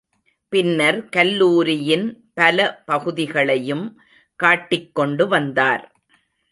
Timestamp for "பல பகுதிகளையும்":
2.33-3.85